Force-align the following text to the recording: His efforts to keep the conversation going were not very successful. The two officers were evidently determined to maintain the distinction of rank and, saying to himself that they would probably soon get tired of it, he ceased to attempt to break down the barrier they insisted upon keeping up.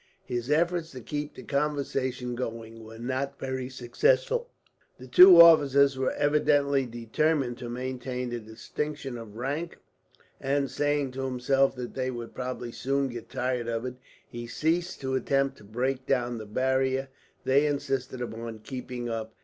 His 0.25 0.49
efforts 0.49 0.89
to 0.93 1.01
keep 1.01 1.35
the 1.35 1.43
conversation 1.43 2.33
going 2.33 2.83
were 2.83 2.97
not 2.97 3.39
very 3.39 3.69
successful. 3.69 4.49
The 4.97 5.05
two 5.05 5.39
officers 5.39 5.95
were 5.95 6.13
evidently 6.13 6.87
determined 6.87 7.59
to 7.59 7.69
maintain 7.69 8.31
the 8.31 8.39
distinction 8.39 9.15
of 9.15 9.35
rank 9.37 9.77
and, 10.39 10.71
saying 10.71 11.11
to 11.11 11.25
himself 11.25 11.75
that 11.75 11.93
they 11.93 12.09
would 12.09 12.33
probably 12.33 12.71
soon 12.71 13.09
get 13.09 13.29
tired 13.29 13.67
of 13.67 13.85
it, 13.85 13.93
he 14.27 14.47
ceased 14.47 15.01
to 15.01 15.13
attempt 15.13 15.59
to 15.59 15.63
break 15.63 16.07
down 16.07 16.39
the 16.39 16.47
barrier 16.47 17.09
they 17.43 17.67
insisted 17.67 18.21
upon 18.23 18.57
keeping 18.57 19.07
up. 19.07 19.35